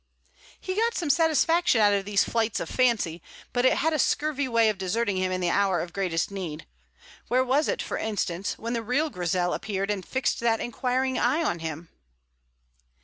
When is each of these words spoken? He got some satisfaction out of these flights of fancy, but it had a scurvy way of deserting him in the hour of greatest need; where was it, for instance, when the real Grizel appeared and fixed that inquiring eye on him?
He 0.59 0.73
got 0.75 0.95
some 0.95 1.11
satisfaction 1.11 1.79
out 1.79 1.93
of 1.93 2.05
these 2.05 2.23
flights 2.23 2.59
of 2.59 2.67
fancy, 2.71 3.21
but 3.53 3.65
it 3.65 3.77
had 3.77 3.93
a 3.93 3.99
scurvy 3.99 4.47
way 4.47 4.67
of 4.67 4.79
deserting 4.79 5.17
him 5.17 5.31
in 5.31 5.41
the 5.41 5.51
hour 5.51 5.79
of 5.79 5.93
greatest 5.93 6.31
need; 6.31 6.65
where 7.27 7.43
was 7.43 7.67
it, 7.67 7.83
for 7.83 7.99
instance, 7.99 8.57
when 8.57 8.73
the 8.73 8.81
real 8.81 9.11
Grizel 9.11 9.53
appeared 9.53 9.91
and 9.91 10.03
fixed 10.03 10.39
that 10.39 10.59
inquiring 10.59 11.19
eye 11.19 11.43
on 11.43 11.59
him? 11.59 11.89